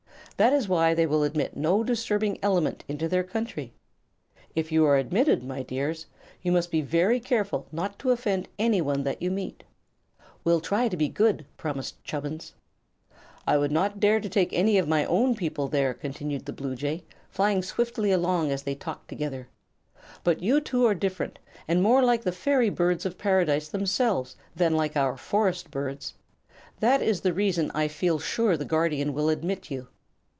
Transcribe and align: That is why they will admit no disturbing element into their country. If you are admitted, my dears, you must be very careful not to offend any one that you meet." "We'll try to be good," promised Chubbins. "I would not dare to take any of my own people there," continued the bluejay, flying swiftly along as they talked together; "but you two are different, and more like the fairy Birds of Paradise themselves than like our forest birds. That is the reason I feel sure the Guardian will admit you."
That 0.37 0.53
is 0.53 0.67
why 0.67 0.95
they 0.95 1.05
will 1.05 1.21
admit 1.21 1.55
no 1.55 1.83
disturbing 1.83 2.39
element 2.41 2.83
into 2.87 3.07
their 3.07 3.21
country. 3.23 3.73
If 4.55 4.71
you 4.71 4.83
are 4.85 4.97
admitted, 4.97 5.43
my 5.43 5.61
dears, 5.61 6.07
you 6.41 6.51
must 6.51 6.71
be 6.71 6.81
very 6.81 7.19
careful 7.19 7.67
not 7.71 7.99
to 7.99 8.09
offend 8.09 8.47
any 8.57 8.81
one 8.81 9.03
that 9.03 9.21
you 9.21 9.29
meet." 9.29 9.63
"We'll 10.43 10.59
try 10.59 10.87
to 10.87 10.97
be 10.97 11.09
good," 11.09 11.45
promised 11.57 12.03
Chubbins. 12.03 12.53
"I 13.45 13.59
would 13.59 13.71
not 13.71 13.99
dare 13.99 14.19
to 14.19 14.27
take 14.27 14.51
any 14.51 14.79
of 14.79 14.87
my 14.87 15.05
own 15.05 15.35
people 15.35 15.67
there," 15.67 15.93
continued 15.93 16.45
the 16.47 16.53
bluejay, 16.53 17.03
flying 17.29 17.61
swiftly 17.61 18.11
along 18.11 18.49
as 18.49 18.63
they 18.63 18.73
talked 18.73 19.09
together; 19.09 19.47
"but 20.23 20.41
you 20.41 20.59
two 20.59 20.87
are 20.87 20.95
different, 20.95 21.37
and 21.67 21.83
more 21.83 22.01
like 22.03 22.23
the 22.23 22.31
fairy 22.31 22.71
Birds 22.71 23.05
of 23.05 23.19
Paradise 23.19 23.67
themselves 23.67 24.35
than 24.55 24.75
like 24.75 24.97
our 24.97 25.17
forest 25.17 25.69
birds. 25.69 26.15
That 26.79 27.03
is 27.03 27.21
the 27.21 27.31
reason 27.31 27.69
I 27.75 27.87
feel 27.87 28.17
sure 28.17 28.57
the 28.57 28.65
Guardian 28.65 29.13
will 29.13 29.29
admit 29.29 29.69
you." 29.69 29.89